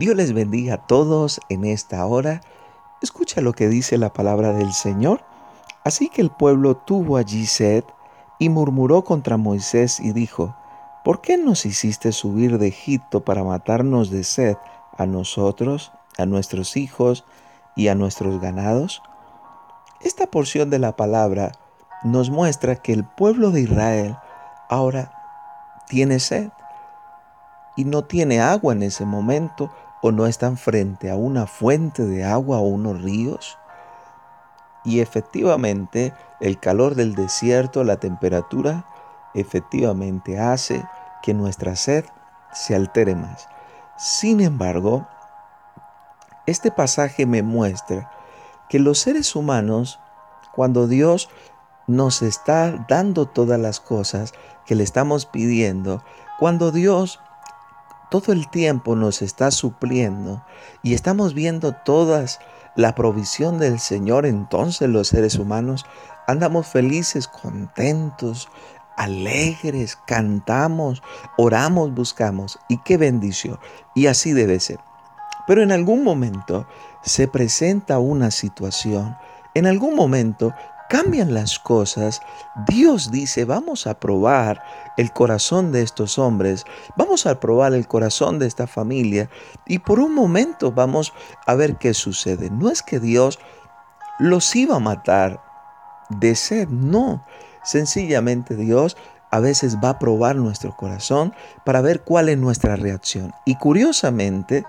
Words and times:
Dios 0.00 0.16
les 0.16 0.32
bendiga 0.32 0.76
a 0.76 0.86
todos 0.86 1.42
en 1.50 1.66
esta 1.66 2.06
hora. 2.06 2.40
Escucha 3.02 3.42
lo 3.42 3.52
que 3.52 3.68
dice 3.68 3.98
la 3.98 4.14
palabra 4.14 4.54
del 4.54 4.72
Señor. 4.72 5.22
Así 5.84 6.08
que 6.08 6.22
el 6.22 6.30
pueblo 6.30 6.74
tuvo 6.74 7.18
allí 7.18 7.44
sed 7.44 7.84
y 8.38 8.48
murmuró 8.48 9.04
contra 9.04 9.36
Moisés 9.36 10.00
y 10.00 10.12
dijo, 10.12 10.56
¿por 11.04 11.20
qué 11.20 11.36
nos 11.36 11.66
hiciste 11.66 12.12
subir 12.12 12.56
de 12.56 12.68
Egipto 12.68 13.26
para 13.26 13.44
matarnos 13.44 14.08
de 14.08 14.24
sed 14.24 14.56
a 14.96 15.04
nosotros, 15.04 15.92
a 16.16 16.24
nuestros 16.24 16.78
hijos 16.78 17.26
y 17.76 17.88
a 17.88 17.94
nuestros 17.94 18.40
ganados? 18.40 19.02
Esta 20.00 20.26
porción 20.28 20.70
de 20.70 20.78
la 20.78 20.96
palabra 20.96 21.52
nos 22.04 22.30
muestra 22.30 22.76
que 22.76 22.94
el 22.94 23.04
pueblo 23.04 23.50
de 23.50 23.60
Israel 23.60 24.16
ahora 24.70 25.12
tiene 25.88 26.20
sed 26.20 26.48
y 27.76 27.84
no 27.84 28.04
tiene 28.04 28.40
agua 28.40 28.72
en 28.72 28.82
ese 28.82 29.04
momento 29.04 29.70
o 30.02 30.12
no 30.12 30.26
están 30.26 30.56
frente 30.56 31.10
a 31.10 31.16
una 31.16 31.46
fuente 31.46 32.04
de 32.04 32.24
agua 32.24 32.58
o 32.58 32.62
unos 32.62 33.02
ríos. 33.02 33.58
Y 34.84 35.00
efectivamente 35.00 36.14
el 36.40 36.58
calor 36.58 36.94
del 36.94 37.14
desierto, 37.14 37.84
la 37.84 37.96
temperatura, 37.96 38.86
efectivamente 39.34 40.38
hace 40.38 40.84
que 41.22 41.34
nuestra 41.34 41.76
sed 41.76 42.04
se 42.52 42.74
altere 42.74 43.14
más. 43.14 43.48
Sin 43.96 44.40
embargo, 44.40 45.06
este 46.46 46.70
pasaje 46.70 47.26
me 47.26 47.42
muestra 47.42 48.10
que 48.68 48.78
los 48.78 48.98
seres 48.98 49.36
humanos, 49.36 50.00
cuando 50.54 50.86
Dios 50.88 51.28
nos 51.86 52.22
está 52.22 52.86
dando 52.88 53.26
todas 53.26 53.60
las 53.60 53.80
cosas 53.80 54.32
que 54.64 54.74
le 54.74 54.84
estamos 54.84 55.26
pidiendo, 55.26 56.02
cuando 56.38 56.72
Dios 56.72 57.20
todo 58.10 58.32
el 58.32 58.48
tiempo 58.50 58.96
nos 58.96 59.22
está 59.22 59.50
supliendo 59.50 60.44
y 60.82 60.94
estamos 60.94 61.34
viendo 61.34 61.72
todas 61.72 62.40
la 62.76 62.94
provisión 62.94 63.58
del 63.58 63.78
Señor, 63.78 64.26
entonces 64.26 64.88
los 64.88 65.08
seres 65.08 65.36
humanos 65.36 65.86
andamos 66.26 66.66
felices, 66.66 67.28
contentos, 67.28 68.48
alegres, 68.96 69.98
cantamos, 70.06 71.02
oramos, 71.36 71.94
buscamos. 71.94 72.58
Y 72.68 72.78
qué 72.78 72.96
bendición. 72.96 73.58
Y 73.94 74.06
así 74.06 74.32
debe 74.32 74.60
ser. 74.60 74.78
Pero 75.46 75.62
en 75.62 75.72
algún 75.72 76.04
momento 76.04 76.66
se 77.02 77.26
presenta 77.26 77.98
una 77.98 78.30
situación, 78.30 79.16
en 79.54 79.66
algún 79.66 79.96
momento 79.96 80.52
cambian 80.90 81.32
las 81.32 81.60
cosas, 81.60 82.20
Dios 82.66 83.12
dice, 83.12 83.44
vamos 83.44 83.86
a 83.86 84.00
probar 84.00 84.60
el 84.96 85.12
corazón 85.12 85.70
de 85.70 85.82
estos 85.82 86.18
hombres, 86.18 86.64
vamos 86.96 87.26
a 87.26 87.38
probar 87.38 87.74
el 87.74 87.86
corazón 87.86 88.40
de 88.40 88.48
esta 88.48 88.66
familia 88.66 89.30
y 89.68 89.78
por 89.78 90.00
un 90.00 90.12
momento 90.12 90.72
vamos 90.72 91.12
a 91.46 91.54
ver 91.54 91.76
qué 91.76 91.94
sucede. 91.94 92.50
No 92.50 92.70
es 92.70 92.82
que 92.82 92.98
Dios 92.98 93.38
los 94.18 94.56
iba 94.56 94.76
a 94.76 94.80
matar 94.80 95.40
de 96.08 96.34
sed, 96.34 96.66
no. 96.68 97.24
Sencillamente 97.62 98.56
Dios 98.56 98.96
a 99.30 99.38
veces 99.38 99.76
va 99.76 99.90
a 99.90 99.98
probar 100.00 100.34
nuestro 100.34 100.76
corazón 100.76 101.32
para 101.64 101.82
ver 101.82 102.02
cuál 102.02 102.28
es 102.28 102.36
nuestra 102.36 102.74
reacción. 102.74 103.32
Y 103.46 103.54
curiosamente, 103.54 104.64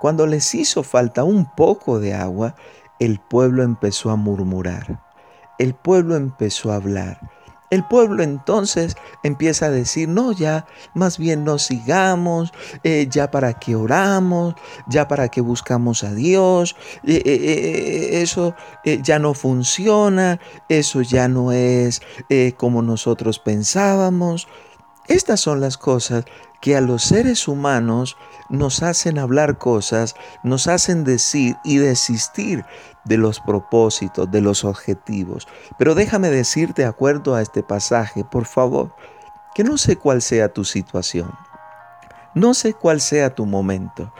cuando 0.00 0.26
les 0.26 0.54
hizo 0.54 0.82
falta 0.82 1.22
un 1.22 1.44
poco 1.54 2.00
de 2.00 2.14
agua, 2.14 2.54
el 2.98 3.20
pueblo 3.20 3.62
empezó 3.62 4.10
a 4.10 4.16
murmurar 4.16 5.04
el 5.58 5.74
pueblo 5.74 6.16
empezó 6.16 6.72
a 6.72 6.76
hablar. 6.76 7.20
El 7.70 7.82
pueblo 7.82 8.22
entonces 8.22 8.94
empieza 9.24 9.66
a 9.66 9.70
decir, 9.70 10.08
no, 10.08 10.30
ya, 10.30 10.64
más 10.94 11.18
bien 11.18 11.44
no 11.44 11.58
sigamos, 11.58 12.52
eh, 12.84 13.08
ya 13.10 13.32
para 13.32 13.54
que 13.54 13.74
oramos, 13.74 14.54
ya 14.86 15.08
para 15.08 15.28
que 15.28 15.40
buscamos 15.40 16.04
a 16.04 16.14
Dios, 16.14 16.76
eh, 17.02 17.20
eh, 17.24 18.22
eso 18.22 18.54
ya 19.02 19.18
no 19.18 19.34
funciona, 19.34 20.38
eso 20.68 21.02
ya 21.02 21.26
no 21.26 21.50
es 21.50 22.00
como 22.56 22.80
nosotros 22.82 23.40
pensábamos. 23.40 24.46
Estas 25.08 25.40
son 25.40 25.60
las 25.60 25.76
cosas 25.76 26.24
que 26.62 26.76
a 26.76 26.80
los 26.80 27.02
seres 27.02 27.46
humanos 27.46 28.16
nos 28.48 28.82
hacen 28.82 29.18
hablar 29.18 29.58
cosas, 29.58 30.14
nos 30.42 30.66
hacen 30.66 31.04
decir 31.04 31.56
y 31.62 31.76
desistir 31.76 32.64
de 33.04 33.18
los 33.18 33.40
propósitos, 33.40 34.30
de 34.30 34.40
los 34.40 34.64
objetivos. 34.64 35.46
Pero 35.78 35.94
déjame 35.94 36.30
decirte, 36.30 36.82
de 36.82 36.88
acuerdo 36.88 37.34
a 37.34 37.42
este 37.42 37.62
pasaje, 37.62 38.24
por 38.24 38.46
favor, 38.46 38.94
que 39.54 39.62
no 39.62 39.76
sé 39.76 39.96
cuál 39.96 40.22
sea 40.22 40.52
tu 40.52 40.64
situación, 40.64 41.30
no 42.34 42.54
sé 42.54 42.72
cuál 42.72 43.02
sea 43.02 43.34
tu 43.34 43.44
momento, 43.44 44.12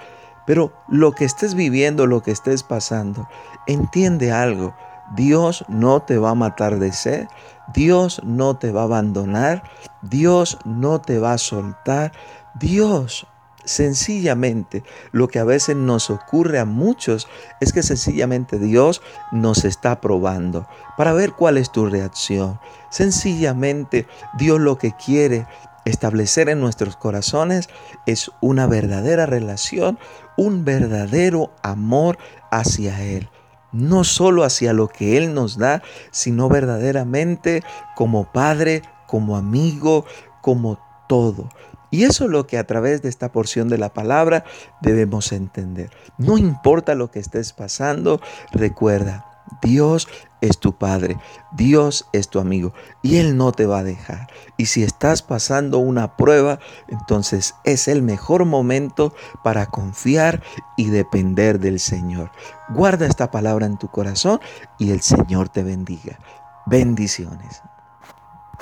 pero 0.47 0.73
lo 0.89 1.13
que 1.13 1.25
estés 1.25 1.55
viviendo, 1.55 2.07
lo 2.07 2.23
que 2.23 2.31
estés 2.31 2.63
pasando, 2.63 3.27
entiende 3.67 4.33
algo. 4.33 4.77
Dios 5.15 5.65
no 5.69 6.01
te 6.03 6.19
va 6.19 6.31
a 6.31 6.35
matar 6.35 6.79
de 6.79 6.93
sed, 6.93 7.27
Dios 7.73 8.21
no 8.25 8.57
te 8.57 8.73
va 8.73 8.83
a 8.83 8.85
abandonar, 8.85 9.63
Dios 10.03 10.59
no 10.65 11.01
te 11.01 11.19
va 11.19 11.35
a 11.35 11.39
soltar, 11.39 12.13
Dios 12.55 13.27
Sencillamente, 13.65 14.85
lo 15.13 15.29
que 15.29 15.39
a 15.39 15.45
veces 15.45 15.75
nos 15.75 16.11
ocurre 16.11 16.59
a 16.59 16.67
muchos 16.67 17.27
es 17.61 17.73
que 17.73 17.83
sencillamente 17.83 18.59
Dios 18.59 19.01
nos 19.33 19.65
está 19.65 20.03
probando 20.03 20.69
para 20.99 21.15
ver 21.15 21.33
cuál 21.33 21.57
es 21.57 21.73
tu 21.73 21.87
reacción. 21.87 22.61
Sencillamente, 22.91 24.07
Dios 24.37 24.61
lo 24.61 24.77
que 24.77 24.93
quiere 24.93 25.47
establecer 25.87 26.51
en 26.51 26.61
nuestros 26.61 26.97
corazones 26.97 27.71
es 28.05 28.31
una 28.41 28.67
verdadera 28.67 29.25
relación, 29.25 29.99
un 30.37 30.65
verdadero 30.65 31.51
amor 31.63 32.19
hacia 32.51 33.03
Él 33.03 33.31
no 33.75 34.05
solo 34.05 34.45
hacia 34.45 34.73
lo 34.73 34.89
que 34.89 35.19
Él 35.19 35.35
nos 35.35 35.59
da, 35.59 35.83
sino 36.11 36.49
verdaderamente 36.49 37.63
como 37.97 38.33
Padre, 38.33 38.83
como 39.07 39.37
amigo, 39.37 40.07
como 40.41 40.79
todo. 41.09 41.49
Y 41.91 42.05
eso 42.05 42.25
es 42.25 42.31
lo 42.31 42.47
que 42.47 42.59
a 42.59 42.67
través 42.67 43.03
de 43.03 43.09
esta 43.09 43.31
porción 43.31 43.69
de 43.69 43.79
la 43.79 43.93
palabra 43.93 44.45
debemos 44.81 45.31
entender. 45.33 45.91
No 46.19 46.39
importa 46.39 46.95
lo 46.95 47.11
que 47.11 47.21
estés 47.21 47.53
pasando, 47.53 48.21
recuerda, 48.53 49.27
Dios 49.63 50.09
es 50.45 50.59
tu 50.59 50.77
Padre, 50.77 51.17
Dios 51.53 52.07
es 52.13 52.29
tu 52.29 52.39
amigo 52.39 52.75
y 53.03 53.17
Él 53.17 53.37
no 53.37 53.53
te 53.53 53.65
va 53.65 53.79
a 53.79 53.85
dejar. 53.85 54.29
Y 54.59 54.67
si 54.67 54.83
estás 54.83 55.23
pasando 55.23 55.79
una 55.79 56.17
prueba, 56.17 56.59
entonces 56.89 57.55
es 57.65 57.89
el 57.89 58.03
mejor 58.03 58.45
momento 58.45 59.15
para 59.43 59.67
confiar 59.67 60.43
y 60.77 60.91
depender 60.91 61.59
del 61.61 61.81
Señor. 61.81 62.31
Guarda 62.69 63.07
esta 63.07 63.31
palabra 63.31 63.67
en 63.67 63.79
tu 63.79 63.89
corazón 63.89 64.39
y 64.79 64.91
el 64.91 65.01
Señor 65.01 65.49
te 65.49 65.63
bendiga. 65.63 66.19
Bendiciones. 66.67 67.63